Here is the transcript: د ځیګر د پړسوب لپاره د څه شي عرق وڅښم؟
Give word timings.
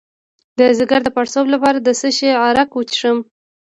د 0.59 0.59
ځیګر 0.77 0.99
د 1.03 1.09
پړسوب 1.15 1.45
لپاره 1.53 1.77
د 1.81 1.89
څه 1.99 2.09
شي 2.17 2.29
عرق 2.43 2.69
وڅښم؟ 2.73 3.17